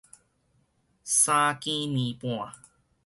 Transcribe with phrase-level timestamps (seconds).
[0.03, 0.03] 三
[1.59, 2.53] 更暝半